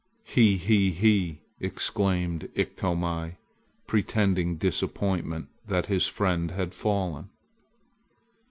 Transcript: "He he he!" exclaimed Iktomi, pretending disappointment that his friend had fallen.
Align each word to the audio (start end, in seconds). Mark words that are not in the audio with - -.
"He 0.23 0.57
he 0.57 0.89
he!" 0.89 1.43
exclaimed 1.59 2.49
Iktomi, 2.55 3.35
pretending 3.85 4.55
disappointment 4.57 5.49
that 5.67 5.85
his 5.85 6.07
friend 6.07 6.49
had 6.49 6.73
fallen. 6.73 7.29